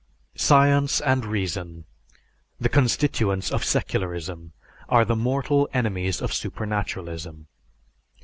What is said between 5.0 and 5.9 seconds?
the mortal